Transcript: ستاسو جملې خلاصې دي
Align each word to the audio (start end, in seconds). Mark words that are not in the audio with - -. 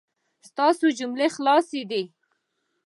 ستاسو 0.49 0.85
جملې 0.99 1.27
خلاصې 1.35 1.81
دي 1.89 2.03